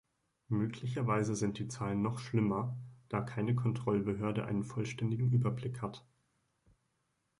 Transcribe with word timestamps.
Möglicherweise 0.47 1.35
sind 1.35 1.59
die 1.59 1.67
Zahlen 1.67 2.01
noch 2.01 2.17
schlimmer, 2.17 2.75
da 3.07 3.21
keine 3.21 3.53
Kontrollbehörde 3.53 4.45
einen 4.45 4.63
vollständigen 4.63 5.31
Überblick 5.31 5.83
hat. 5.83 6.03